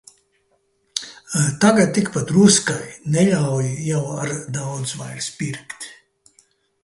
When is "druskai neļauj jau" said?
2.31-4.01